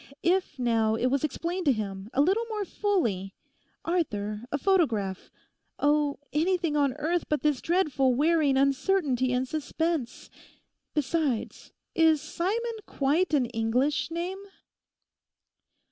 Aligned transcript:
If, 0.23 0.57
now, 0.57 0.95
it 0.95 1.11
was 1.11 1.23
explained 1.23 1.65
to 1.65 1.71
him, 1.71 2.09
a 2.11 2.21
little 2.21 2.45
more 2.49 2.65
fully, 2.65 3.35
Arthur—a 3.85 4.57
photograph. 4.57 5.29
Oh, 5.77 6.17
anything 6.33 6.75
on 6.75 6.93
earth 6.93 7.25
but 7.29 7.43
this 7.43 7.61
dreadful 7.61 8.15
wearing 8.15 8.57
uncertainty 8.57 9.31
and 9.31 9.47
suspense! 9.47 10.31
Besides 10.95 11.71
...is 11.93 12.19
Simon 12.19 12.77
quite 12.87 13.31
an 13.35 13.45
English 13.45 14.09
name? 14.09 14.39